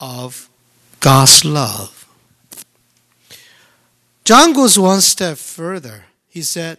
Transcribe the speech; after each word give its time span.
of 0.00 0.48
God's 0.98 1.44
love. 1.44 2.06
John 4.24 4.52
goes 4.52 4.78
one 4.78 5.00
step 5.00 5.38
further. 5.38 6.04
He 6.28 6.42
said, 6.42 6.78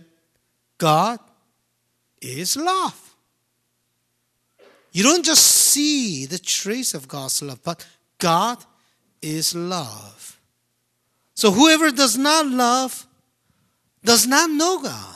God 0.77 1.19
is 2.21 2.55
love. 2.55 3.15
You 4.91 5.03
don't 5.03 5.23
just 5.23 5.45
see 5.45 6.25
the 6.25 6.39
trace 6.39 6.93
of 6.93 7.07
God's 7.07 7.41
love, 7.41 7.63
but 7.63 7.85
God 8.17 8.57
is 9.21 9.55
love. 9.55 10.39
So 11.33 11.51
whoever 11.51 11.91
does 11.91 12.17
not 12.17 12.45
love 12.47 13.05
does 14.03 14.27
not 14.27 14.49
know 14.49 14.81
God. 14.81 15.15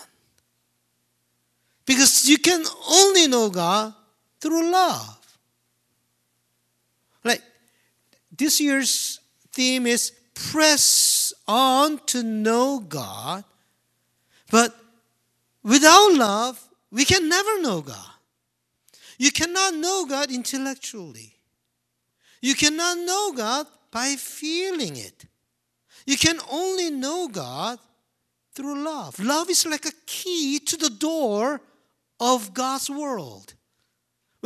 Because 1.86 2.28
you 2.28 2.38
can 2.38 2.64
only 2.90 3.28
know 3.28 3.50
God 3.50 3.94
through 4.40 4.72
love. 4.72 5.38
Like 7.24 7.42
this 8.38 8.60
year's 8.60 9.20
theme 9.52 9.88
is 9.88 10.12
press 10.34 11.34
on 11.48 12.00
to 12.08 12.24
know 12.24 12.80
God. 12.80 13.44
But 14.52 14.76
without 15.64 16.14
love, 16.14 16.62
we 16.92 17.06
can 17.06 17.28
never 17.30 17.62
know 17.62 17.82
God. 17.82 18.12
You 19.18 19.32
cannot 19.32 19.76
know 19.76 20.06
God 20.06 20.32
intellectually. 20.32 21.36
You 22.42 22.56
cannot 22.56 22.98
know 22.98 23.34
God 23.36 23.68
by 23.92 24.16
feeling 24.16 24.98
it. 24.98 25.26
You 26.06 26.18
can 26.18 26.40
only 26.52 26.92
know 26.92 27.28
God 27.28 27.80
through 28.54 28.84
love. 28.84 29.20
Love 29.20 29.50
is 29.50 29.66
like 29.66 29.86
a 29.86 29.92
key 30.06 30.60
to 30.60 30.78
the 30.78 30.90
door 30.90 31.62
of 32.20 32.54
God's 32.54 32.90
world. 32.90 33.54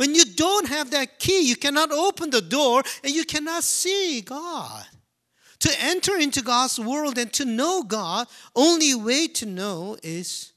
When 0.00 0.14
you 0.14 0.24
don't 0.24 0.66
have 0.66 0.92
that 0.92 1.18
key, 1.18 1.42
you 1.42 1.56
cannot 1.56 1.92
open 1.92 2.30
the 2.30 2.40
door 2.40 2.82
and 3.04 3.14
you 3.14 3.26
cannot 3.26 3.62
see 3.62 4.22
God. 4.22 4.86
To 5.58 5.70
enter 5.78 6.16
into 6.16 6.40
God's 6.40 6.80
world 6.80 7.18
and 7.18 7.30
to 7.34 7.44
know 7.44 7.82
God, 7.82 8.26
only 8.56 8.94
way 8.94 9.26
to 9.26 9.44
know 9.44 9.98
is 10.02 10.54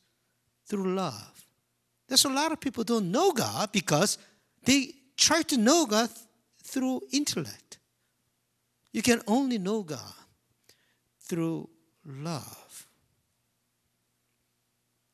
through 0.65 0.95
love. 0.95 1.45
There's 2.07 2.23
a 2.23 2.29
lot 2.29 2.53
of 2.53 2.61
people 2.61 2.85
don't 2.85 3.11
know 3.11 3.33
God 3.33 3.73
because 3.73 4.17
they 4.63 4.93
try 5.17 5.41
to 5.41 5.57
know 5.57 5.87
God 5.87 6.09
through 6.63 7.01
intellect. 7.11 7.79
You 8.93 9.01
can 9.01 9.21
only 9.27 9.57
know 9.57 9.83
God 9.83 10.23
through 11.19 11.67
love. 12.05 12.87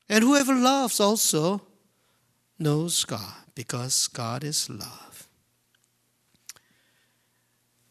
And 0.08 0.24
whoever 0.24 0.54
loves 0.54 1.00
also 1.00 1.64
knows 2.60 3.04
God 3.06 3.49
because 3.60 4.08
God 4.08 4.46
is 4.46 4.70
love. 4.70 5.28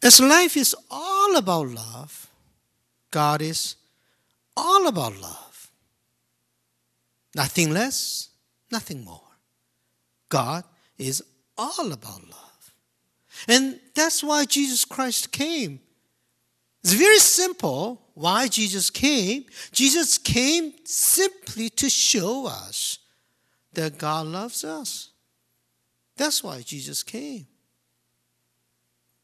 As 0.03 0.19
life 0.19 0.57
is 0.57 0.75
all 0.91 1.37
about 1.37 1.67
love, 1.69 2.27
God 3.11 3.43
is 3.43 3.77
all 4.57 4.87
about 4.89 5.21
love. 5.21 5.71
Nothing 7.35 7.71
less, 7.71 8.31
nothing 8.73 9.05
more. 9.05 9.29
God 10.31 10.65
is 10.97 11.23
all 11.59 11.93
about 11.93 12.23
love. 12.23 12.73
And 13.47 13.79
that's 13.95 14.25
why 14.25 14.47
Jesus 14.47 14.87
Christ 14.87 15.33
came. 15.33 15.81
It's 16.83 16.95
very 16.95 17.19
simple 17.19 18.01
why 18.15 18.49
Jesus 18.49 18.89
came. 18.89 19.45
Jesus 19.73 20.17
came 20.17 20.73
simply 20.85 21.69
to 21.69 21.91
show 21.91 22.47
us 22.47 23.01
that 23.75 23.99
God 23.99 24.29
loves 24.29 24.65
us. 24.65 25.11
That's 26.19 26.43
why 26.43 26.61
Jesus 26.63 27.03
came. 27.03 27.47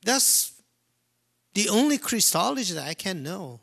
That's 0.05 0.53
the 1.53 1.69
only 1.69 1.99
Christology 1.99 2.73
that 2.75 2.87
I 2.87 2.95
can 2.95 3.23
know. 3.23 3.61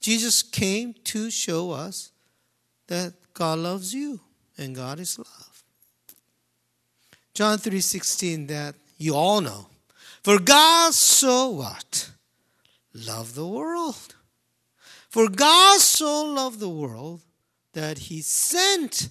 Jesus 0.00 0.42
came 0.42 0.94
to 1.04 1.30
show 1.30 1.70
us 1.70 2.12
that 2.88 3.14
God 3.32 3.60
loves 3.60 3.94
you 3.94 4.20
and 4.58 4.76
God 4.76 5.00
is 5.00 5.18
love. 5.18 5.64
John 7.32 7.58
3:16 7.58 8.48
that 8.48 8.74
you 8.98 9.14
all 9.14 9.40
know. 9.40 9.70
For 10.22 10.38
God 10.38 10.92
so 10.92 11.48
what? 11.48 12.10
Loved 12.92 13.34
the 13.34 13.46
world. 13.46 14.14
For 15.08 15.28
God 15.28 15.80
so 15.80 16.24
loved 16.24 16.60
the 16.60 16.68
world 16.68 17.22
that 17.72 17.96
he 17.98 18.20
sent 18.20 19.08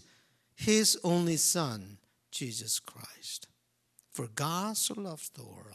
his 0.62 0.98
only 1.04 1.38
son, 1.38 1.98
Jesus 2.32 2.80
Christ. 2.80 3.48
For 4.12 4.28
God 4.28 4.78
so 4.78 4.94
loves 4.96 5.30
the 5.30 5.44
world. 5.44 5.66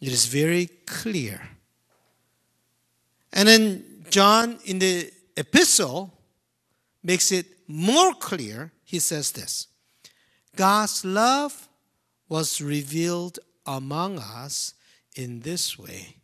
It 0.00 0.12
is 0.12 0.26
very 0.26 0.66
clear. 0.86 1.40
And 3.32 3.48
then 3.48 4.04
John 4.08 4.58
in 4.64 4.78
the 4.78 5.10
epistle 5.36 6.12
makes 7.02 7.32
it 7.32 7.46
more 7.66 8.14
clear. 8.14 8.70
He 8.84 9.00
says 9.00 9.32
this 9.32 9.66
God's 10.54 11.04
love 11.04 11.68
was 12.28 12.60
revealed 12.60 13.40
among 13.66 14.18
us 14.18 14.74
in 15.16 15.40
this 15.40 15.76
way 15.78 16.18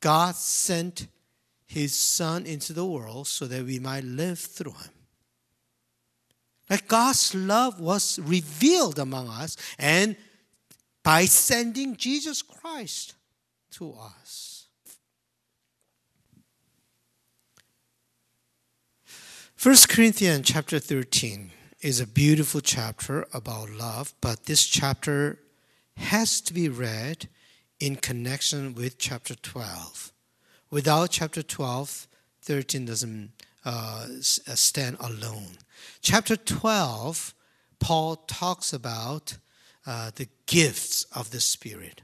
God 0.00 0.34
sent 0.34 1.08
his 1.66 1.94
son 1.94 2.46
into 2.46 2.72
the 2.72 2.86
world 2.86 3.26
so 3.26 3.46
that 3.46 3.64
we 3.64 3.78
might 3.78 4.04
live 4.04 4.38
through 4.38 4.72
him. 4.72 5.01
Like 6.72 6.88
God's 6.88 7.34
love 7.34 7.80
was 7.80 8.18
revealed 8.18 8.98
among 8.98 9.28
us 9.28 9.58
and 9.78 10.16
by 11.02 11.26
sending 11.26 11.96
Jesus 11.98 12.40
Christ 12.40 13.12
to 13.72 13.92
us. 13.92 14.68
First 19.54 19.90
Corinthians 19.90 20.48
chapter 20.50 20.78
13 20.78 21.50
is 21.82 22.00
a 22.00 22.06
beautiful 22.06 22.62
chapter 22.62 23.26
about 23.34 23.68
love, 23.68 24.14
but 24.22 24.46
this 24.46 24.64
chapter 24.64 25.40
has 25.98 26.40
to 26.40 26.54
be 26.54 26.70
read 26.70 27.28
in 27.80 27.96
connection 27.96 28.72
with 28.72 28.96
chapter 28.96 29.34
12. 29.34 30.10
Without 30.70 31.10
chapter 31.10 31.42
12, 31.42 32.08
13 32.40 32.86
doesn't 32.86 33.32
uh, 33.66 34.06
uh, 34.06 34.20
stand 34.22 34.96
alone. 35.00 35.58
Chapter 36.00 36.36
12, 36.36 37.34
Paul 37.78 38.16
talks 38.16 38.72
about 38.72 39.38
uh, 39.86 40.10
the 40.14 40.28
gifts 40.46 41.04
of 41.14 41.30
the 41.30 41.40
Spirit 41.40 42.02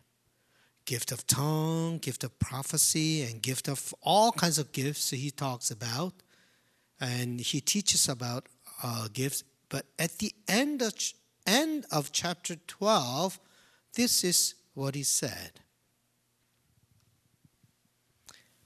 gift 0.88 1.12
of 1.12 1.26
tongue, 1.26 1.98
gift 1.98 2.24
of 2.24 2.38
prophecy, 2.38 3.22
and 3.22 3.42
gift 3.42 3.68
of 3.68 3.94
all 4.00 4.32
kinds 4.32 4.58
of 4.58 4.72
gifts 4.72 5.10
he 5.10 5.30
talks 5.30 5.70
about. 5.70 6.14
And 6.98 7.38
he 7.40 7.60
teaches 7.60 8.08
about 8.08 8.46
uh, 8.82 9.08
gifts. 9.12 9.44
But 9.68 9.84
at 9.98 10.16
the 10.16 10.32
end 10.48 10.80
of, 10.80 10.94
end 11.46 11.84
of 11.92 12.10
chapter 12.10 12.56
12, 12.66 13.38
this 13.96 14.24
is 14.24 14.54
what 14.72 14.94
he 14.94 15.02
said. 15.02 15.60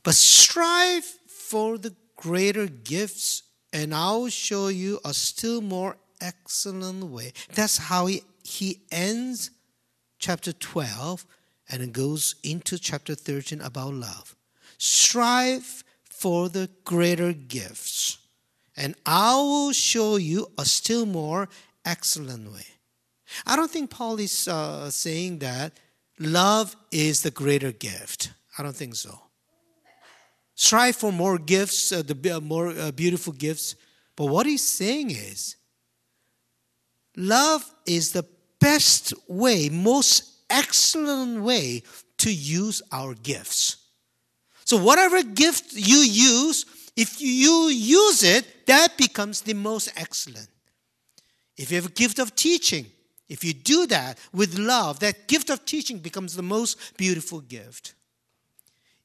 But 0.04 0.14
strive 0.14 1.04
for 1.04 1.76
the 1.76 1.96
greater 2.14 2.68
gifts, 2.68 3.42
and 3.72 3.94
I'll 3.94 4.28
show 4.28 4.68
you 4.68 5.00
a 5.04 5.14
still 5.14 5.60
more 5.60 5.96
excellent 6.20 7.04
way. 7.04 7.32
That's 7.54 7.78
how 7.78 8.06
he, 8.06 8.22
he 8.42 8.80
ends 8.90 9.50
chapter 10.18 10.52
12 10.52 11.24
and 11.70 11.92
goes 11.92 12.36
into 12.42 12.78
chapter 12.78 13.14
13 13.14 13.60
about 13.60 13.94
love. 13.94 14.36
Strive 14.78 15.84
for 16.02 16.48
the 16.48 16.68
greater 16.84 17.32
gifts, 17.32 18.18
and 18.76 18.94
I 19.06 19.34
will 19.36 19.72
show 19.72 20.16
you 20.16 20.48
a 20.58 20.64
still 20.64 21.06
more 21.06 21.48
excellent 21.84 22.52
way. 22.52 22.66
I 23.46 23.56
don't 23.56 23.70
think 23.70 23.90
Paul 23.90 24.18
is 24.18 24.46
uh, 24.46 24.90
saying 24.90 25.38
that 25.38 25.72
love 26.18 26.76
is 26.90 27.22
the 27.22 27.30
greater 27.30 27.72
gift. 27.72 28.32
I 28.58 28.62
don't 28.62 28.76
think 28.76 28.94
so. 28.94 29.18
Strive 30.54 30.96
for 30.96 31.12
more 31.12 31.38
gifts, 31.38 31.92
uh, 31.92 32.02
the 32.02 32.40
more 32.40 32.68
uh, 32.70 32.90
beautiful 32.92 33.32
gifts. 33.32 33.74
But 34.16 34.26
what 34.26 34.46
he's 34.46 34.66
saying 34.66 35.10
is, 35.10 35.56
love 37.16 37.64
is 37.86 38.12
the 38.12 38.26
best 38.60 39.14
way, 39.28 39.68
most 39.68 40.30
excellent 40.50 41.42
way 41.42 41.82
to 42.18 42.32
use 42.32 42.82
our 42.92 43.14
gifts. 43.14 43.76
So, 44.64 44.76
whatever 44.76 45.22
gift 45.22 45.72
you 45.72 45.98
use, 45.98 46.66
if 46.96 47.20
you 47.20 47.68
use 47.68 48.22
it, 48.22 48.66
that 48.66 48.96
becomes 48.96 49.40
the 49.40 49.54
most 49.54 49.90
excellent. 49.96 50.48
If 51.56 51.70
you 51.70 51.76
have 51.76 51.86
a 51.86 51.90
gift 51.90 52.18
of 52.18 52.34
teaching, 52.34 52.86
if 53.28 53.42
you 53.44 53.54
do 53.54 53.86
that 53.86 54.18
with 54.32 54.58
love, 54.58 55.00
that 55.00 55.26
gift 55.26 55.50
of 55.50 55.64
teaching 55.64 55.98
becomes 55.98 56.36
the 56.36 56.42
most 56.42 56.96
beautiful 56.96 57.40
gift. 57.40 57.94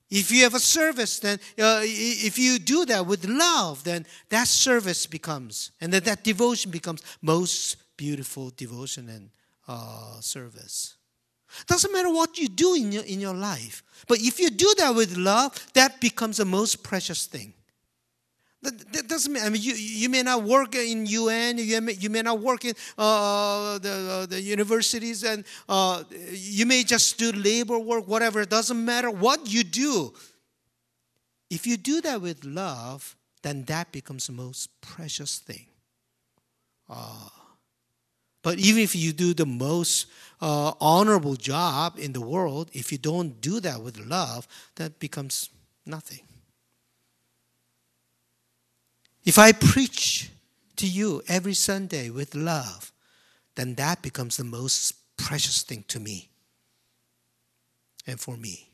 If 0.09 0.31
you 0.31 0.43
have 0.43 0.53
a 0.53 0.59
service, 0.59 1.19
then 1.19 1.39
uh, 1.59 1.81
if 1.83 2.39
you 2.39 2.59
do 2.59 2.85
that 2.85 3.05
with 3.05 3.25
love, 3.25 3.83
then 3.83 4.05
that 4.29 4.47
service 4.47 5.05
becomes, 5.05 5.71
and 5.81 5.91
then 5.91 6.03
that 6.03 6.23
devotion 6.23 6.71
becomes 6.71 7.01
most 7.21 7.75
beautiful 7.97 8.51
devotion 8.55 9.09
and 9.09 9.29
uh, 9.67 10.19
service. 10.21 10.95
Doesn't 11.65 11.91
matter 11.91 12.09
what 12.09 12.37
you 12.37 12.47
do 12.47 12.75
in 12.75 12.91
your, 12.91 13.03
in 13.03 13.19
your 13.19 13.33
life, 13.33 13.83
but 14.07 14.19
if 14.19 14.39
you 14.39 14.49
do 14.49 14.73
that 14.77 14.95
with 14.95 15.17
love, 15.17 15.53
that 15.73 15.99
becomes 15.99 16.37
the 16.37 16.45
most 16.45 16.83
precious 16.83 17.25
thing. 17.25 17.53
That, 18.63 18.91
that 18.93 19.07
doesn't 19.07 19.31
mean, 19.31 19.43
I 19.43 19.49
mean, 19.49 19.61
you, 19.61 19.73
you 19.73 20.09
may 20.09 20.23
not 20.23 20.43
work 20.43 20.73
in 20.73 21.05
UN, 21.05 21.59
you 21.59 21.79
may, 21.79 21.93
you 21.93 22.09
may 22.09 22.23
not 22.23 22.39
work 22.39 22.65
in 22.65 22.73
uh, 22.97 23.77
the, 23.77 23.91
uh, 23.91 24.25
the 24.25 24.41
universities, 24.41 25.23
and 25.23 25.45
uh, 25.69 26.03
you 26.31 26.65
may 26.65 26.83
just 26.83 27.19
do 27.19 27.31
labor 27.31 27.77
work, 27.77 28.07
whatever. 28.07 28.41
It 28.41 28.49
doesn't 28.49 28.83
matter 28.83 29.11
what 29.11 29.51
you 29.51 29.63
do. 29.63 30.13
If 31.49 31.67
you 31.67 31.77
do 31.77 32.01
that 32.01 32.19
with 32.19 32.43
love, 32.43 33.15
then 33.43 33.63
that 33.65 33.91
becomes 33.91 34.27
the 34.27 34.33
most 34.33 34.69
precious 34.81 35.37
thing. 35.37 35.67
Uh, 36.89 37.29
but 38.41 38.57
even 38.59 38.81
if 38.81 38.95
you 38.95 39.13
do 39.13 39.33
the 39.33 39.45
most 39.45 40.07
uh, 40.41 40.71
honorable 40.79 41.35
job 41.35 41.97
in 41.99 42.13
the 42.13 42.21
world, 42.21 42.69
if 42.73 42.91
you 42.91 42.97
don't 42.97 43.39
do 43.39 43.59
that 43.59 43.81
with 43.81 43.99
love, 44.05 44.47
that 44.75 44.99
becomes 44.99 45.49
nothing. 45.85 46.21
If 49.27 49.37
I 49.37 49.51
preach 49.51 50.29
to 50.77 50.87
you 50.87 51.21
every 51.27 51.53
Sunday 51.53 52.09
with 52.09 52.33
love, 52.33 52.93
then 53.55 53.75
that 53.75 54.01
becomes 54.01 54.37
the 54.37 54.45
most 54.45 54.93
precious 55.17 55.63
thing 55.63 55.83
to 55.89 55.99
me 55.99 56.29
and 58.07 58.17
for 58.17 58.37
me. 58.37 58.69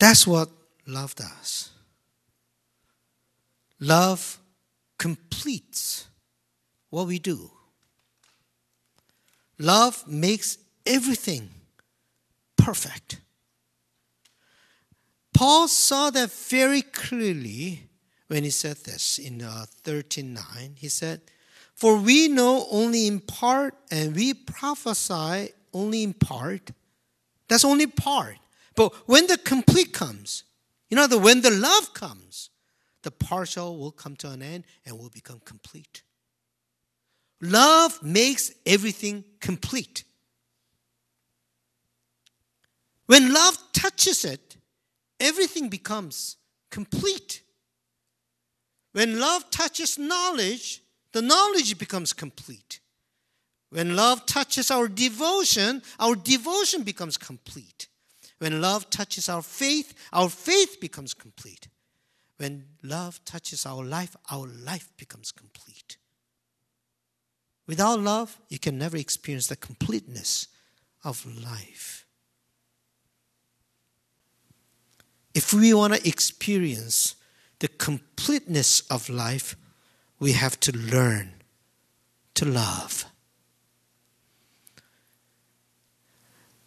That's 0.00 0.26
what 0.26 0.48
love 0.84 1.14
does. 1.14 1.70
Love 3.78 4.40
completes 4.98 6.08
what 6.90 7.06
we 7.06 7.20
do. 7.20 7.52
Love 9.60 10.02
makes 10.08 10.58
everything 10.84 11.50
perfect. 12.56 13.20
Paul 15.38 15.68
saw 15.68 16.10
that 16.10 16.32
very 16.32 16.82
clearly 16.82 17.84
when 18.26 18.42
he 18.42 18.50
said 18.50 18.78
this 18.78 19.20
in 19.20 19.40
uh, 19.40 19.66
13:9. 19.84 20.76
He 20.76 20.88
said, 20.88 21.20
"For 21.76 21.96
we 21.96 22.26
know 22.26 22.66
only 22.72 23.06
in 23.06 23.20
part, 23.20 23.76
and 23.88 24.16
we 24.16 24.34
prophesy 24.34 25.52
only 25.72 26.02
in 26.02 26.14
part. 26.14 26.72
That's 27.46 27.64
only 27.64 27.86
part. 27.86 28.38
But 28.74 28.92
when 29.06 29.28
the 29.28 29.38
complete 29.38 29.92
comes, 29.92 30.42
you 30.90 30.96
know, 30.96 31.06
the 31.06 31.18
when 31.18 31.42
the 31.42 31.52
love 31.52 31.94
comes, 31.94 32.50
the 33.02 33.12
partial 33.12 33.78
will 33.78 33.92
come 33.92 34.16
to 34.16 34.30
an 34.30 34.42
end 34.42 34.64
and 34.84 34.98
will 34.98 35.08
become 35.08 35.40
complete. 35.44 36.02
Love 37.40 38.02
makes 38.02 38.50
everything 38.66 39.22
complete. 39.38 40.02
When 43.06 43.32
love 43.32 43.56
touches 43.72 44.24
it, 44.24 44.47
everything 45.20 45.68
becomes 45.68 46.36
complete. 46.70 47.42
When 48.92 49.20
love 49.20 49.50
touches 49.50 49.98
knowledge, 49.98 50.82
the 51.12 51.22
knowledge 51.22 51.78
becomes 51.78 52.12
complete. 52.12 52.80
When 53.70 53.96
love 53.96 54.24
touches 54.26 54.70
our 54.70 54.88
devotion, 54.88 55.82
our 55.98 56.14
devotion 56.14 56.82
becomes 56.82 57.16
complete. 57.16 57.88
When 58.38 58.60
love 58.60 58.88
touches 58.88 59.28
our 59.28 59.42
faith, 59.42 59.94
our 60.12 60.28
faith 60.28 60.78
becomes 60.80 61.12
complete. 61.12 61.68
When 62.38 62.64
love 62.82 63.22
touches 63.24 63.66
our 63.66 63.84
life, 63.84 64.16
our 64.30 64.46
life 64.46 64.90
becomes 64.96 65.32
complete. 65.32 65.98
Without 67.66 68.00
love, 68.00 68.40
you 68.48 68.58
can 68.58 68.78
never 68.78 68.96
experience 68.96 69.48
the 69.48 69.56
completeness 69.56 70.46
of 71.04 71.26
life. 71.42 72.06
If 75.38 75.52
we 75.52 75.72
want 75.72 75.94
to 75.94 76.08
experience 76.08 77.14
the 77.60 77.68
completeness 77.68 78.80
of 78.90 79.08
life, 79.08 79.54
we 80.18 80.32
have 80.32 80.58
to 80.58 80.76
learn 80.76 81.32
to 82.34 82.44
love. 82.44 83.04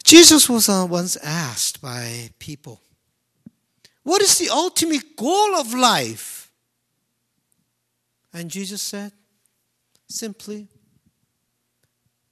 Jesus 0.05 0.47
was 0.47 0.69
uh, 0.69 0.87
once 0.89 1.17
asked 1.17 1.81
by 1.81 2.29
people, 2.39 2.79
What 4.03 4.21
is 4.21 4.37
the 4.37 4.47
ultimate 4.49 5.17
goal 5.17 5.53
of 5.55 5.73
life? 5.73 6.49
And 8.31 8.49
Jesus 8.49 8.81
said, 8.81 9.11
Simply, 10.07 10.69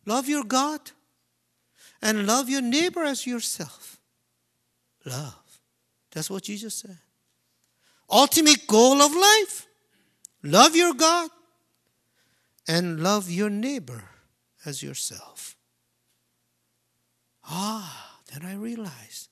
love 0.06 0.30
your 0.30 0.46
God 0.46 0.92
and 2.02 2.26
love 2.26 2.48
your 2.48 2.62
neighbor 2.62 3.04
as 3.04 3.28
yourself. 3.28 4.00
Love. 5.04 5.49
That's 6.12 6.30
what 6.30 6.44
Jesus 6.44 6.76
said. 6.76 6.98
Ultimate 8.10 8.66
goal 8.68 9.02
of 9.02 9.16
life 9.16 9.68
love 10.44 10.76
your 10.76 10.94
God 10.94 11.30
and 12.68 13.02
love 13.02 13.30
your 13.30 13.50
neighbor 13.50 14.04
as 14.66 14.82
yourself. 14.82 15.56
Ah, 17.46 18.20
then 18.32 18.46
I 18.46 18.56
realized 18.56 19.30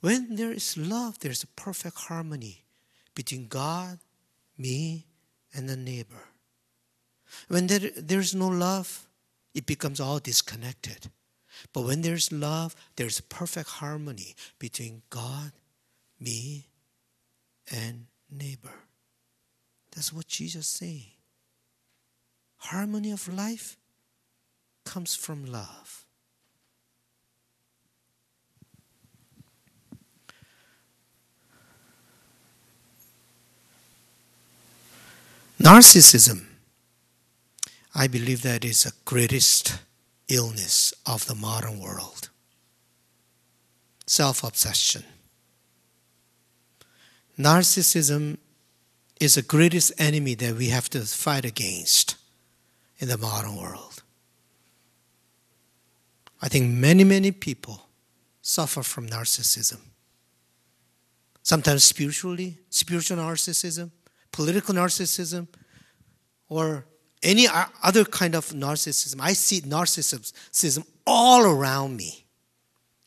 when 0.00 0.36
there 0.36 0.52
is 0.52 0.76
love, 0.76 1.18
there's 1.20 1.42
a 1.42 1.48
perfect 1.48 1.96
harmony 1.96 2.64
between 3.14 3.48
God, 3.48 3.98
me, 4.56 5.06
and 5.54 5.68
the 5.68 5.76
neighbor. 5.76 6.28
When 7.48 7.66
there, 7.66 7.90
there's 7.96 8.34
no 8.34 8.48
love, 8.48 9.06
it 9.54 9.66
becomes 9.66 10.00
all 10.00 10.18
disconnected. 10.18 11.10
But 11.72 11.82
when 11.82 12.00
there's 12.02 12.32
love, 12.32 12.74
there's 12.96 13.20
perfect 13.20 13.68
harmony 13.68 14.34
between 14.58 15.02
God 15.10 15.52
me, 16.20 16.66
and 17.72 18.06
neighbor. 18.30 18.74
That's 19.92 20.12
what 20.12 20.28
Jesus 20.28 20.66
saying. 20.66 21.12
Harmony 22.58 23.10
of 23.10 23.32
life 23.32 23.76
comes 24.84 25.14
from 25.14 25.46
love. 25.46 26.04
Narcissism, 35.60 36.46
I 37.94 38.06
believe 38.06 38.42
that 38.42 38.64
is 38.64 38.84
the 38.84 38.92
greatest 39.04 39.78
illness 40.28 40.94
of 41.04 41.26
the 41.26 41.34
modern 41.34 41.78
world. 41.80 42.30
Self 44.06 44.42
obsession. 44.42 45.04
Narcissism 47.40 48.36
is 49.18 49.34
the 49.34 49.42
greatest 49.42 49.92
enemy 49.98 50.34
that 50.34 50.56
we 50.56 50.68
have 50.68 50.90
to 50.90 51.00
fight 51.00 51.44
against 51.46 52.16
in 52.98 53.08
the 53.08 53.16
modern 53.16 53.56
world. 53.56 54.02
I 56.42 56.48
think 56.48 56.70
many, 56.70 57.02
many 57.04 57.32
people 57.32 57.88
suffer 58.42 58.82
from 58.82 59.08
narcissism. 59.08 59.78
Sometimes 61.42 61.84
spiritually, 61.84 62.58
spiritual 62.68 63.16
narcissism, 63.16 63.90
political 64.32 64.74
narcissism, 64.74 65.48
or 66.48 66.84
any 67.22 67.46
other 67.82 68.04
kind 68.04 68.34
of 68.34 68.50
narcissism. 68.50 69.20
I 69.20 69.32
see 69.32 69.62
narcissism 69.62 70.84
all 71.06 71.42
around 71.44 71.96
me. 71.96 72.26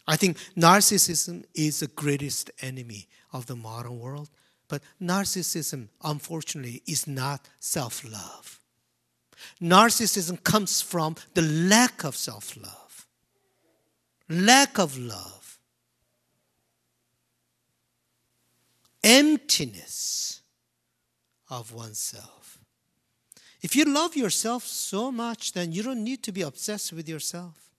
I 0.08 0.16
think 0.16 0.38
narcissism 0.58 1.46
is 1.54 1.80
the 1.80 1.88
greatest 1.88 2.52
enemy 2.62 3.08
of 3.34 3.48
the 3.48 3.56
modern 3.56 4.00
world. 4.00 4.30
But 4.70 4.82
narcissism, 5.02 5.90
unfortunately, 6.04 6.82
is 6.88 7.08
not 7.08 7.50
self 7.60 8.04
love. 8.10 8.60
Narcissism 9.62 10.42
comes 10.44 10.82
from 10.82 11.16
the 11.34 11.42
lack 11.42 12.04
of 12.04 12.16
self 12.16 12.56
love, 12.56 13.06
lack 14.30 14.80
of 14.80 14.98
love, 14.98 15.60
emptiness 19.04 20.42
of 21.50 21.74
oneself. 21.74 22.58
If 23.62 23.76
you 23.76 23.86
love 23.86 24.16
yourself 24.16 24.66
so 24.66 25.12
much, 25.12 25.54
then 25.54 25.72
you 25.72 25.84
don't 25.84 26.04
need 26.04 26.22
to 26.24 26.32
be 26.32 26.42
obsessed 26.42 26.92
with 26.92 27.08
yourself. 27.08 27.70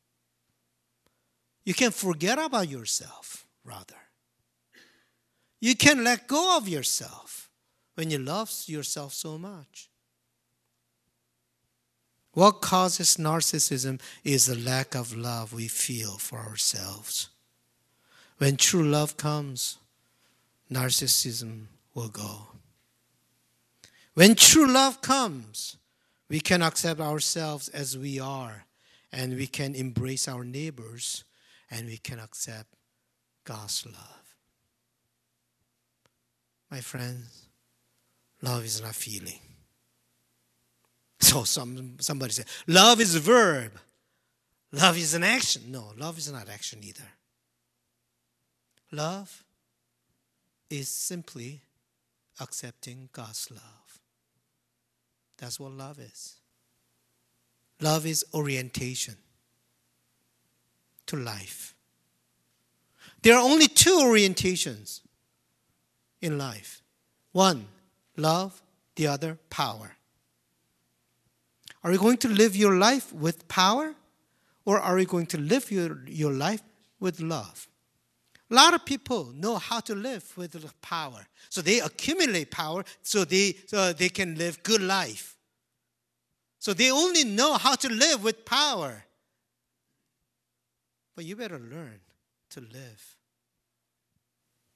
You 1.64 1.74
can 1.74 1.90
forget 1.90 2.38
about 2.38 2.68
yourself, 2.68 3.46
rather. 3.64 3.96
You 5.64 5.74
can 5.74 6.04
let 6.04 6.26
go 6.26 6.58
of 6.58 6.68
yourself 6.68 7.48
when 7.94 8.10
you 8.10 8.18
love 8.18 8.52
yourself 8.66 9.14
so 9.14 9.38
much. 9.38 9.88
What 12.34 12.60
causes 12.60 13.16
narcissism 13.16 13.98
is 14.24 14.44
the 14.44 14.58
lack 14.58 14.94
of 14.94 15.16
love 15.16 15.54
we 15.54 15.68
feel 15.68 16.18
for 16.18 16.38
ourselves. 16.38 17.30
When 18.36 18.58
true 18.58 18.86
love 18.86 19.16
comes, 19.16 19.78
narcissism 20.70 21.68
will 21.94 22.10
go. 22.10 22.48
When 24.12 24.34
true 24.34 24.70
love 24.70 25.00
comes, 25.00 25.78
we 26.28 26.40
can 26.40 26.60
accept 26.60 27.00
ourselves 27.00 27.70
as 27.70 27.96
we 27.96 28.20
are, 28.20 28.66
and 29.10 29.34
we 29.34 29.46
can 29.46 29.74
embrace 29.74 30.28
our 30.28 30.44
neighbors, 30.44 31.24
and 31.70 31.86
we 31.86 31.96
can 31.96 32.18
accept 32.18 32.68
God's 33.44 33.86
love. 33.86 34.23
My 36.74 36.80
friends, 36.80 37.46
love 38.42 38.64
is 38.64 38.82
not 38.82 38.96
feeling. 38.96 39.38
So 41.20 41.44
some, 41.44 41.98
somebody 42.00 42.32
said, 42.32 42.46
love 42.66 43.00
is 43.00 43.14
a 43.14 43.20
verb. 43.20 43.70
Love 44.72 44.98
is 44.98 45.14
an 45.14 45.22
action. 45.22 45.62
No, 45.68 45.92
love 45.96 46.18
is 46.18 46.32
not 46.32 46.48
action 46.48 46.80
either. 46.82 47.06
Love 48.90 49.44
is 50.68 50.88
simply 50.88 51.62
accepting 52.40 53.08
God's 53.12 53.48
love. 53.52 54.00
That's 55.38 55.60
what 55.60 55.70
love 55.70 56.00
is. 56.00 56.38
Love 57.80 58.04
is 58.04 58.24
orientation 58.34 59.14
to 61.06 61.14
life. 61.14 61.76
There 63.22 63.36
are 63.36 63.44
only 63.44 63.68
two 63.68 64.00
orientations 64.02 65.02
in 66.24 66.38
life 66.38 66.82
one, 67.32 67.66
love, 68.16 68.62
the 68.94 69.08
other, 69.08 69.38
power. 69.50 69.96
Are 71.82 71.92
you 71.92 71.98
going 71.98 72.16
to 72.18 72.28
live 72.28 72.54
your 72.54 72.76
life 72.76 73.12
with 73.12 73.46
power 73.48 73.94
or 74.64 74.78
are 74.78 74.98
you 74.98 75.04
going 75.04 75.26
to 75.26 75.38
live 75.38 75.70
your, 75.70 75.98
your 76.06 76.32
life 76.32 76.62
with 77.00 77.20
love? 77.20 77.68
A 78.50 78.54
lot 78.54 78.72
of 78.72 78.84
people 78.84 79.32
know 79.34 79.56
how 79.56 79.80
to 79.80 79.96
live 79.96 80.32
with 80.36 80.54
power. 80.80 81.26
So 81.50 81.60
they 81.60 81.80
accumulate 81.80 82.52
power 82.52 82.84
so 83.02 83.24
they, 83.24 83.56
so 83.66 83.92
they 83.92 84.08
can 84.08 84.36
live 84.36 84.62
good 84.62 84.80
life. 84.80 85.36
So 86.60 86.72
they 86.72 86.92
only 86.92 87.24
know 87.24 87.54
how 87.54 87.74
to 87.74 87.88
live 87.88 88.22
with 88.22 88.44
power. 88.44 89.04
But 91.16 91.24
you 91.24 91.34
better 91.34 91.58
learn 91.58 92.00
to 92.50 92.60
live 92.60 93.16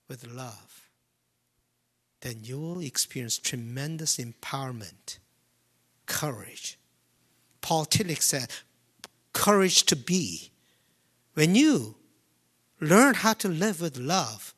with 0.08 0.26
love. 0.26 0.87
Then 2.20 2.40
you 2.42 2.58
will 2.58 2.80
experience 2.80 3.38
tremendous 3.38 4.16
empowerment, 4.16 5.18
courage. 6.06 6.78
Paul 7.60 7.86
Tillich 7.86 8.22
said, 8.22 8.50
courage 9.32 9.84
to 9.84 9.96
be. 9.96 10.50
When 11.34 11.54
you 11.54 11.96
learn 12.80 13.14
how 13.14 13.34
to 13.34 13.48
live 13.48 13.80
with 13.80 13.96
love, 13.96 14.54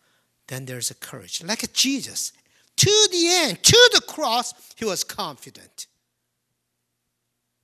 then 0.46 0.64
there's 0.64 0.90
a 0.90 0.94
courage. 0.94 1.42
Like 1.42 1.70
Jesus, 1.72 2.32
to 2.76 3.08
the 3.12 3.28
end, 3.28 3.62
to 3.62 3.90
the 3.92 4.00
cross, 4.00 4.54
he 4.76 4.84
was 4.84 5.04
confident. 5.04 5.86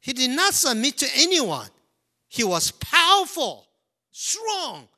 He 0.00 0.12
did 0.12 0.30
not 0.30 0.54
submit 0.54 0.98
to 0.98 1.08
anyone. 1.16 1.68
He 2.28 2.44
was 2.44 2.70
powerful, 2.70 3.66
strong, 4.12 4.88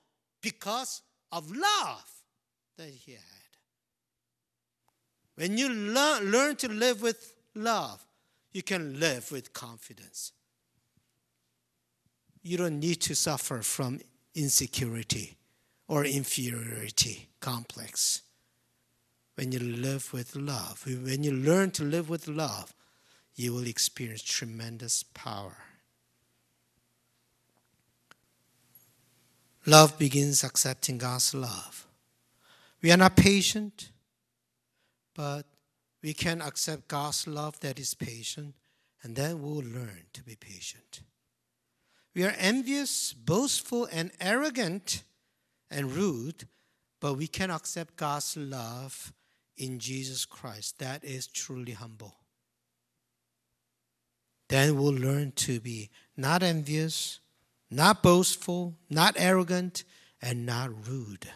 because 0.43 1.03
of 1.31 1.51
love 1.51 2.05
that 2.77 2.89
he 2.89 3.13
had. 3.13 3.38
When 5.39 5.57
you 5.57 5.69
learn, 5.69 6.57
to 6.57 6.69
live 6.69 7.01
with 7.01 7.33
love, 7.55 8.05
you 8.53 8.65
can 8.65 8.99
live 8.99 9.31
with 9.31 9.53
confidence. 9.53 10.33
You 12.43 12.57
don't 12.57 12.81
need 12.81 13.01
to 13.03 13.15
suffer 13.15 13.63
from 13.63 14.01
insecurity 14.35 15.37
or 15.87 16.05
inferiority 16.05 17.29
complex. 17.39 18.23
When 19.37 19.53
you 19.53 19.61
live 19.61 20.13
with 20.13 20.35
love, 20.35 20.85
when 20.85 21.23
you 21.23 21.31
learn 21.31 21.71
to 21.73 21.85
live 21.85 22.09
with 22.09 22.27
love, 22.27 22.75
you 23.37 23.53
will 23.53 23.69
experience 23.69 24.23
tremendous 24.23 25.05
power. 25.05 25.59
Love 29.67 29.97
begins 30.01 30.43
accepting 30.43 30.99
God's 30.99 31.33
love. 31.33 31.87
We 32.83 32.91
are 32.91 32.97
not 32.97 33.15
patient, 33.15 33.91
but 35.19 35.47
we 36.01 36.15
can 36.15 36.41
accept 36.41 36.87
God's 36.87 37.27
love 37.27 37.59
that 37.59 37.81
is 37.81 37.93
patient, 37.93 38.55
and 39.03 39.17
then 39.17 39.43
we'll 39.43 39.65
learn 39.65 40.05
to 40.13 40.23
be 40.23 40.37
patient. 40.37 41.01
We 42.15 42.25
are 42.25 42.35
envious, 42.39 43.15
boastful, 43.15 43.89
and 43.91 44.13
arrogant 44.21 45.03
and 45.73 45.91
rude, 45.91 46.47
but 47.01 47.15
we 47.15 47.27
can 47.27 47.51
accept 47.51 47.97
God's 47.97 48.37
love 48.37 49.13
in 49.57 49.81
Jesus 49.81 50.25
Christ. 50.25 50.79
That 50.79 51.03
is 51.03 51.27
truly 51.27 51.73
humble. 51.73 52.15
Then 54.49 54.79
we'll 54.79 54.95
learn 54.95 55.33
to 55.33 55.59
be 55.59 55.91
not 56.17 56.45
envious, 56.45 57.19
not 57.73 58.05
boastful, 58.05 58.77
not 58.89 59.17
arrogant, 59.19 59.83
and 60.23 60.47
not 60.47 60.71
rude. 60.89 61.27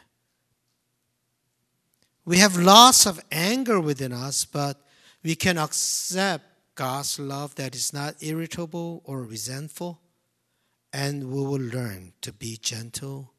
We 2.24 2.38
have 2.38 2.56
lots 2.56 3.06
of 3.06 3.20
anger 3.30 3.80
within 3.80 4.12
us, 4.12 4.44
but 4.44 4.80
we 5.22 5.34
can 5.34 5.58
accept 5.58 6.44
God's 6.74 7.18
love 7.18 7.54
that 7.56 7.74
is 7.74 7.92
not 7.92 8.22
irritable 8.22 9.02
or 9.04 9.22
resentful, 9.22 10.00
and 10.92 11.30
we 11.30 11.40
will 11.42 11.60
learn 11.60 12.12
to 12.22 12.32
be 12.32 12.56
gentle 12.56 13.32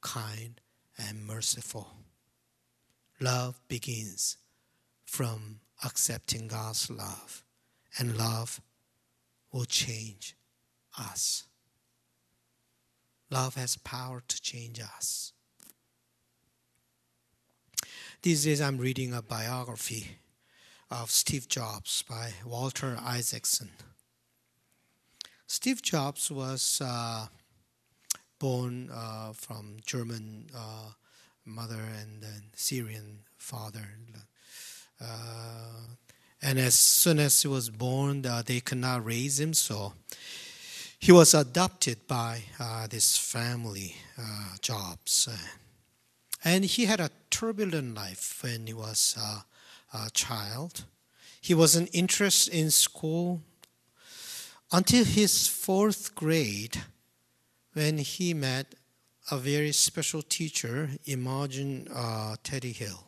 kind, 0.00 0.60
and 0.96 1.26
merciful. 1.26 1.88
Love 3.20 3.60
begins 3.68 4.36
from 5.04 5.60
accepting 5.84 6.48
God's 6.48 6.90
love, 6.90 7.44
and 7.98 8.16
love 8.16 8.60
will 9.52 9.64
change 9.64 10.36
us. 10.98 11.44
Love 13.30 13.54
has 13.56 13.76
power 13.76 14.22
to 14.26 14.40
change 14.40 14.80
us. 14.80 15.32
These 18.20 18.46
days, 18.46 18.60
I'm 18.60 18.78
reading 18.78 19.14
a 19.14 19.22
biography 19.22 20.18
of 20.90 21.08
Steve 21.08 21.46
Jobs 21.46 22.02
by 22.02 22.32
Walter 22.44 22.98
Isaacson. 23.00 23.70
Steve 25.46 25.82
Jobs 25.82 26.28
was 26.28 26.82
uh, 26.84 27.26
born 28.40 28.90
uh, 28.92 29.32
from 29.34 29.76
German 29.86 30.46
uh, 30.52 30.90
mother 31.44 31.78
and 32.00 32.24
Syrian 32.56 33.20
father. 33.36 33.86
Uh, 35.00 35.86
and 36.42 36.58
as 36.58 36.74
soon 36.74 37.20
as 37.20 37.42
he 37.42 37.48
was 37.48 37.70
born, 37.70 38.26
uh, 38.26 38.42
they 38.44 38.58
could 38.58 38.78
not 38.78 39.04
raise 39.06 39.38
him, 39.38 39.54
so 39.54 39.92
he 40.98 41.12
was 41.12 41.34
adopted 41.34 42.08
by 42.08 42.42
uh, 42.58 42.88
this 42.88 43.16
family, 43.16 43.94
Jobs. 44.60 45.28
And 46.44 46.64
he 46.64 46.84
had 46.84 47.00
a 47.00 47.10
turbulent 47.30 47.94
life 47.94 48.42
when 48.42 48.66
he 48.66 48.74
was 48.74 49.16
a 49.92 50.10
child. 50.10 50.84
He 51.40 51.54
wasn't 51.54 51.90
interested 51.92 52.54
in 52.54 52.70
school 52.70 53.42
until 54.72 55.04
his 55.04 55.46
fourth 55.46 56.14
grade 56.14 56.82
when 57.72 57.98
he 57.98 58.34
met 58.34 58.74
a 59.30 59.36
very 59.36 59.72
special 59.72 60.22
teacher, 60.22 60.90
Imogen 61.06 61.88
uh, 61.94 62.36
Teddy 62.42 62.72
Hill. 62.72 63.04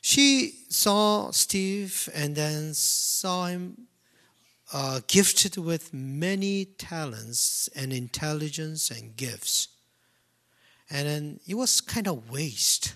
She 0.00 0.60
saw 0.68 1.30
Steve 1.32 2.08
and 2.14 2.36
then 2.36 2.74
saw 2.74 3.46
him 3.46 3.88
uh, 4.72 5.00
gifted 5.06 5.56
with 5.56 5.92
many 5.92 6.64
talents 6.64 7.68
and 7.74 7.92
intelligence 7.92 8.90
and 8.90 9.16
gifts. 9.16 9.68
And 10.90 11.08
then 11.08 11.40
it 11.46 11.54
was 11.54 11.80
kind 11.80 12.08
of 12.08 12.30
waste 12.30 12.94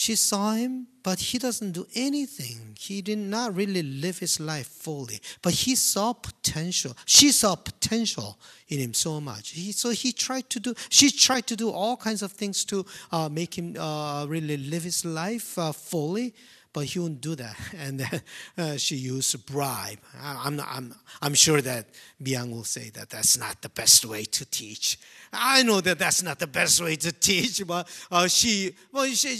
she 0.00 0.16
saw 0.16 0.52
him, 0.52 0.86
but 1.02 1.20
he 1.20 1.38
doesn't 1.38 1.72
do 1.72 1.86
anything. 1.94 2.74
He 2.80 3.02
did 3.02 3.18
not 3.18 3.54
really 3.54 3.82
live 3.82 4.18
his 4.18 4.40
life 4.40 4.66
fully. 4.66 5.20
But 5.42 5.52
he 5.52 5.74
saw 5.74 6.14
potential. 6.14 6.96
She 7.04 7.32
saw 7.32 7.54
potential 7.54 8.38
in 8.68 8.78
him 8.78 8.94
so 8.94 9.20
much. 9.20 9.50
He, 9.50 9.72
so 9.72 9.90
he 9.90 10.12
tried 10.12 10.48
to 10.48 10.58
do, 10.58 10.74
she 10.88 11.10
tried 11.10 11.46
to 11.48 11.54
do 11.54 11.70
all 11.70 11.98
kinds 11.98 12.22
of 12.22 12.32
things 12.32 12.64
to 12.64 12.86
uh, 13.12 13.28
make 13.28 13.58
him 13.58 13.76
uh, 13.78 14.24
really 14.26 14.56
live 14.56 14.84
his 14.84 15.04
life 15.04 15.58
uh, 15.58 15.72
fully 15.72 16.34
but 16.72 16.84
he 16.84 16.98
wouldn't 16.98 17.20
do 17.20 17.34
that. 17.36 17.56
And 17.78 18.22
uh, 18.58 18.76
she 18.76 18.96
used 18.96 19.46
bribe. 19.46 19.98
I'm, 20.22 20.56
not, 20.56 20.68
I'm, 20.70 20.94
I'm 21.22 21.34
sure 21.34 21.60
that 21.60 21.86
Byung 22.22 22.50
will 22.52 22.64
say 22.64 22.90
that 22.90 23.10
that's 23.10 23.38
not 23.38 23.60
the 23.62 23.68
best 23.68 24.04
way 24.04 24.24
to 24.24 24.44
teach. 24.44 24.98
I 25.32 25.62
know 25.62 25.80
that 25.80 25.98
that's 25.98 26.22
not 26.22 26.38
the 26.38 26.46
best 26.46 26.82
way 26.82 26.96
to 26.96 27.12
teach, 27.12 27.66
but 27.66 27.88
uh, 28.10 28.28
she, 28.28 28.74
well, 28.92 29.06
she, 29.06 29.36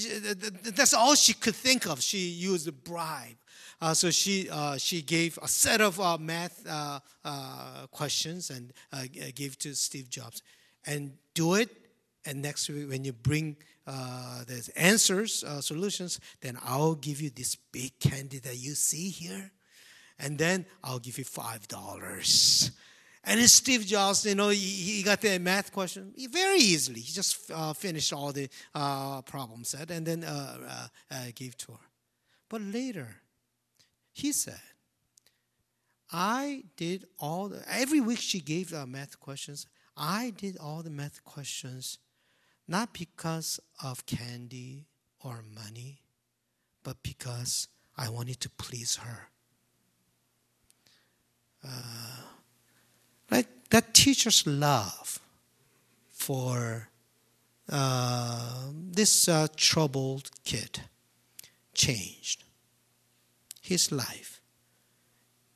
that's 0.74 0.94
all 0.94 1.14
she 1.14 1.34
could 1.34 1.56
think 1.56 1.86
of. 1.86 2.00
She 2.00 2.18
used 2.18 2.68
a 2.68 2.72
bribe. 2.72 3.36
Uh, 3.82 3.94
so 3.94 4.10
she 4.10 4.48
uh, 4.50 4.76
she 4.76 5.00
gave 5.00 5.38
a 5.42 5.48
set 5.48 5.80
of 5.80 5.98
uh, 5.98 6.18
math 6.18 6.66
uh, 6.68 7.00
uh, 7.24 7.86
questions 7.90 8.50
and 8.50 8.72
gave 9.34 9.58
to 9.58 9.74
Steve 9.74 10.10
Jobs, 10.10 10.42
and 10.86 11.12
do 11.34 11.54
it. 11.54 11.70
And 12.24 12.42
next 12.42 12.68
week, 12.68 12.88
when 12.88 13.04
you 13.04 13.12
bring 13.12 13.56
uh, 13.86 14.44
there's 14.46 14.68
answers, 14.70 15.42
uh, 15.42 15.60
solutions, 15.60 16.20
then 16.40 16.58
I'll 16.64 16.94
give 16.94 17.20
you 17.20 17.30
this 17.30 17.56
big 17.56 17.98
candy 17.98 18.38
that 18.40 18.56
you 18.56 18.74
see 18.74 19.08
here. 19.08 19.52
and 20.20 20.38
then 20.38 20.66
I'll 20.84 20.98
give 20.98 21.18
you 21.18 21.24
$5. 21.24 22.70
And 23.24 23.50
Steve 23.50 23.84
Jobs, 23.84 24.24
you 24.24 24.34
know, 24.34 24.48
he, 24.48 24.58
he 24.58 25.02
got 25.02 25.20
the 25.20 25.38
math 25.38 25.72
question 25.72 26.14
very 26.30 26.58
easily. 26.58 27.00
He 27.00 27.12
just 27.12 27.50
uh, 27.50 27.72
finished 27.72 28.12
all 28.12 28.32
the 28.32 28.48
uh, 28.74 29.22
problem 29.22 29.64
set 29.64 29.90
and 29.90 30.06
then 30.06 30.24
uh, 30.24 30.56
uh, 30.66 30.86
uh, 31.10 31.24
gave 31.34 31.56
to 31.58 31.72
her. 31.72 31.78
But 32.48 32.62
later, 32.62 33.08
he 34.12 34.32
said, 34.32 34.60
I 36.12 36.64
did 36.76 37.06
all 37.18 37.48
the, 37.48 37.62
every 37.70 38.00
week 38.00 38.18
she 38.18 38.40
gave 38.40 38.70
the 38.70 38.86
math 38.86 39.20
questions. 39.20 39.66
I 39.96 40.32
did 40.36 40.56
all 40.58 40.82
the 40.82 40.90
math 40.90 41.22
questions 41.22 41.98
not 42.70 42.92
because 42.92 43.58
of 43.82 44.06
candy 44.06 44.86
or 45.24 45.42
money, 45.54 46.02
but 46.84 47.02
because 47.02 47.66
I 47.98 48.08
wanted 48.08 48.38
to 48.40 48.48
please 48.48 48.96
her. 48.96 49.28
Uh, 51.66 52.22
like 53.28 53.48
that 53.70 53.92
teacher's 53.92 54.46
love 54.46 55.18
for 56.08 56.88
uh, 57.68 58.66
this 58.72 59.28
uh, 59.28 59.48
troubled 59.56 60.30
kid 60.44 60.80
changed 61.74 62.44
his 63.60 63.90
life. 63.90 64.40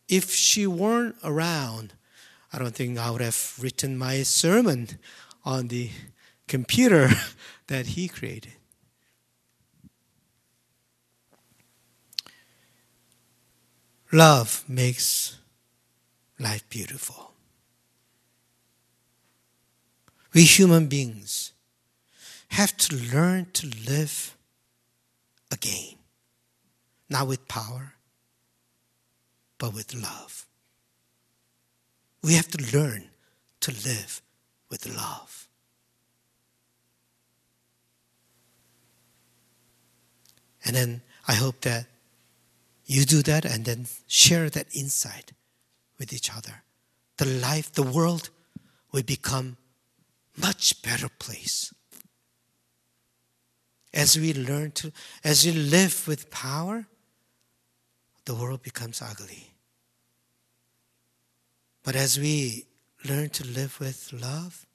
If 0.09 0.33
she 0.33 0.67
weren't 0.67 1.17
around, 1.23 1.95
I 2.53 2.59
don't 2.59 2.75
think 2.75 2.99
I 2.99 3.11
would 3.11 3.21
have 3.21 3.55
written 3.61 3.97
my 3.97 4.25
sermon 4.25 4.89
on 5.45 5.69
the 5.69 5.91
computer 6.49 7.11
that 7.67 7.87
he 7.87 8.09
created. 8.09 8.53
Love 14.13 14.65
makes 14.69 15.39
life 16.39 16.69
beautiful. 16.69 17.33
We 20.33 20.45
human 20.45 20.87
beings 20.87 21.53
have 22.49 22.77
to 22.77 22.97
learn 22.97 23.47
to 23.55 23.71
live 23.89 24.37
again, 25.51 25.97
not 27.09 27.27
with 27.27 27.49
power, 27.49 27.95
but 29.59 29.75
with 29.75 29.95
love. 29.95 30.47
We 32.23 32.35
have 32.35 32.49
to 32.49 32.77
learn 32.79 33.11
to 33.61 33.71
live 33.71 34.23
with 34.71 34.87
love. 34.87 35.44
And 40.65 40.75
then 40.75 41.03
I 41.29 41.35
hope 41.35 41.61
that 41.63 41.87
you 42.87 43.05
do 43.05 43.23
that 43.23 43.45
and 43.45 43.65
then 43.65 43.87
share 44.07 44.51
that 44.51 44.67
insight 44.75 45.33
with 45.99 46.13
each 46.13 46.35
other. 46.35 46.63
The 47.17 47.27
life, 47.27 47.73
the 47.73 47.83
world 47.83 48.31
will 48.93 49.03
become 49.03 49.57
much 50.37 50.83
better 50.83 51.09
place. 51.09 51.73
As 53.93 54.19
we 54.19 54.35
learn 54.35 54.73
to, 54.73 54.93
as 55.23 55.47
we 55.47 55.53
live 55.53 56.09
with 56.09 56.31
power, 56.31 56.87
the 58.25 58.35
world 58.35 58.63
becomes 58.63 59.01
ugly. 59.01 59.55
But 61.85 61.95
as 61.95 62.19
we 62.19 62.67
learn 63.05 63.29
to 63.31 63.47
live 63.47 63.79
with 63.79 64.13
love, 64.13 64.67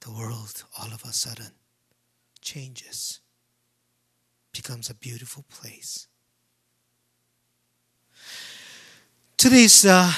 the 0.00 0.10
world 0.10 0.64
all 0.78 0.92
of 0.92 1.04
a 1.04 1.12
sudden 1.12 1.52
changes, 2.40 3.20
becomes 4.52 4.90
a 4.90 4.94
beautiful 4.94 5.44
place. 5.48 6.06
Today's 9.36 9.86
uh, 9.86 10.12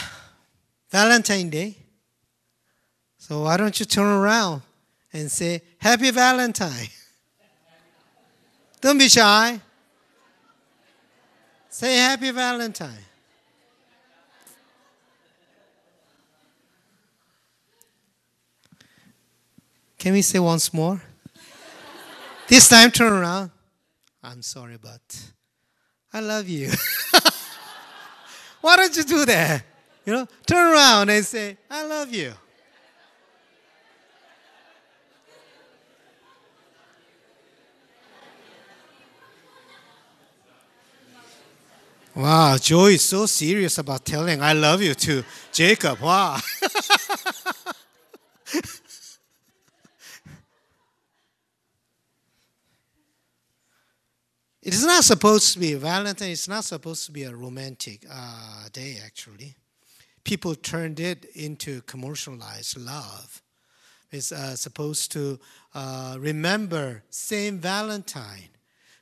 Valentine 0.91 1.49
Day. 1.49 1.77
So 3.19 3.43
why 3.43 3.57
don't 3.57 3.79
you 3.79 3.87
turn 3.87 4.07
around 4.07 4.63
and 5.13 5.31
say, 5.31 5.63
Happy 5.79 6.11
Valentine? 6.11 6.89
Don't 8.81 8.99
be 8.99 9.09
shy. 9.09 9.61
Say 11.69 11.97
Happy 11.99 12.33
Valentine. 12.33 13.05
Can 19.99 20.15
we 20.15 20.23
say 20.23 20.41
once 20.41 20.75
more? 20.75 21.01
this 22.49 22.69
time, 22.69 22.91
turn 22.91 23.13
around. 23.13 23.52
I'm 24.23 24.43
sorry, 24.43 24.79
but 24.81 25.01
I 26.13 26.21
love 26.21 26.49
you. 26.49 26.71
Why 28.61 28.77
don't 28.77 28.97
you 28.97 29.03
do 29.03 29.25
that? 29.25 29.65
You 30.05 30.13
know, 30.13 30.29
turn 30.47 30.73
around 30.73 31.11
and 31.11 31.25
say, 31.25 31.57
I 31.71 31.85
love 31.85 32.13
you. 32.13 32.33
Wow, 42.15 42.59
Joy 42.59 42.89
is 42.93 43.03
so 43.03 43.25
serious 43.27 43.79
about 43.79 44.05
telling 44.05 44.43
I 44.43 44.53
love 44.53 44.83
you 44.83 44.95
to 44.95 45.25
Jacob. 45.51 45.99
Wow. 46.01 46.39
It 54.63 54.75
is 54.75 54.87
not 54.87 55.03
supposed 55.03 55.55
to 55.55 55.59
be 55.59 55.75
Valentine. 55.75 56.31
It's 56.31 56.47
not 56.47 56.63
supposed 56.63 57.05
to 57.07 57.13
be 57.13 57.25
a 57.25 57.35
romantic 57.35 58.07
uh, 58.09 58.69
day. 58.73 58.99
Actually, 59.05 59.57
people 60.23 60.55
turned 60.55 61.01
it 61.01 61.25
into 61.35 61.81
commercialized 61.83 62.77
love. 62.77 63.43
It's 64.13 64.31
uh, 64.31 64.55
supposed 64.55 65.11
to 65.13 65.41
uh, 65.75 66.17
remember 66.21 67.03
Saint 67.11 67.61
Valentine, 67.61 68.51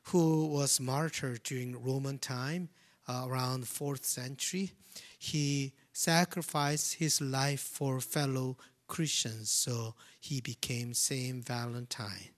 who 0.04 0.46
was 0.46 0.80
martyred 0.80 1.42
during 1.42 1.84
Roman 1.84 2.18
time 2.18 2.70
uh, 3.06 3.26
around 3.26 3.68
fourth 3.68 4.06
century. 4.06 4.72
He 5.18 5.74
sacrificed 5.92 6.94
his 6.94 7.20
life 7.20 7.60
for 7.60 8.00
fellow 8.00 8.56
Christians, 8.88 9.50
so 9.50 9.94
he 10.20 10.40
became 10.40 10.94
Saint 10.94 11.44
Valentine. 11.44 12.30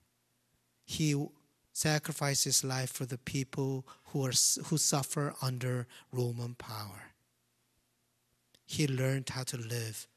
He 0.83 1.15
sacrificed 1.73 2.43
his 2.45 2.63
life 2.63 2.91
for 2.91 3.05
the 3.05 3.17
people 3.17 3.85
who, 4.05 4.23
are, 4.23 4.33
who 4.65 4.77
suffer 4.77 5.33
under 5.41 5.87
Roman 6.11 6.53
power. 6.53 7.11
He 8.65 8.87
learned 8.87 9.29
how 9.29 9.43
to 9.43 9.57
live 9.57 10.07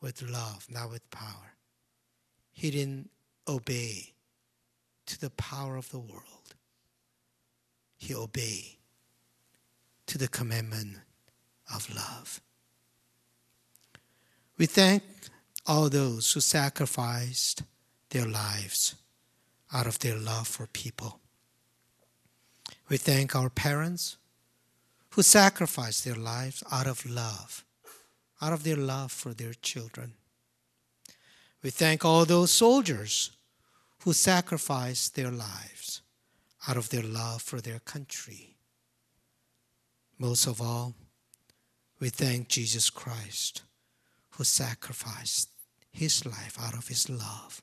with 0.00 0.22
love, 0.22 0.66
not 0.70 0.90
with 0.90 1.08
power. 1.10 1.54
He 2.52 2.70
didn't 2.70 3.10
obey 3.46 4.14
to 5.06 5.20
the 5.20 5.30
power 5.30 5.76
of 5.76 5.90
the 5.90 5.98
world. 5.98 6.54
He 7.96 8.14
obeyed 8.14 8.76
to 10.06 10.16
the 10.18 10.28
commandment 10.28 10.98
of 11.74 11.92
love. 11.94 12.40
We 14.56 14.66
thank 14.66 15.02
all 15.66 15.88
those 15.88 16.32
who 16.32 16.40
sacrificed 16.40 17.62
their 18.10 18.26
lives 18.26 18.94
out 19.72 19.86
of 19.86 19.98
their 19.98 20.16
love 20.16 20.48
for 20.48 20.66
people. 20.66 21.20
We 22.88 22.96
thank 22.96 23.34
our 23.34 23.50
parents 23.50 24.16
who 25.10 25.22
sacrificed 25.22 26.04
their 26.04 26.14
lives 26.14 26.62
out 26.70 26.86
of 26.86 27.04
love, 27.08 27.64
out 28.40 28.52
of 28.52 28.64
their 28.64 28.76
love 28.76 29.12
for 29.12 29.34
their 29.34 29.54
children. 29.54 30.14
We 31.62 31.70
thank 31.70 32.04
all 32.04 32.24
those 32.24 32.50
soldiers 32.50 33.32
who 34.04 34.12
sacrificed 34.12 35.16
their 35.16 35.30
lives 35.30 36.02
out 36.68 36.76
of 36.76 36.90
their 36.90 37.02
love 37.02 37.42
for 37.42 37.60
their 37.60 37.80
country. 37.80 38.56
Most 40.18 40.46
of 40.46 40.60
all, 40.60 40.94
we 42.00 42.08
thank 42.08 42.48
Jesus 42.48 42.90
Christ 42.90 43.62
who 44.30 44.44
sacrificed 44.44 45.50
his 45.90 46.24
life 46.24 46.56
out 46.60 46.74
of 46.74 46.88
his 46.88 47.08
love 47.08 47.62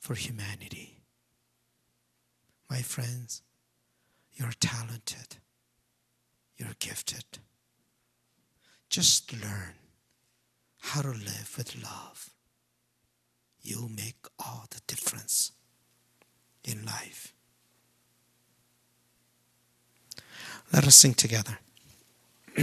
for 0.00 0.14
humanity. 0.14 1.03
My 2.74 2.82
friends, 2.82 3.40
you're 4.32 4.58
talented. 4.58 5.36
You're 6.56 6.74
gifted. 6.80 7.38
Just 8.90 9.32
learn 9.32 9.74
how 10.80 11.02
to 11.02 11.10
live 11.10 11.54
with 11.56 11.80
love. 11.80 12.30
You'll 13.62 13.88
make 13.88 14.26
all 14.44 14.64
the 14.70 14.80
difference 14.88 15.52
in 16.64 16.84
life. 16.84 17.32
Let 20.72 20.84
us 20.84 20.96
sing 20.96 21.14
together. 21.14 21.58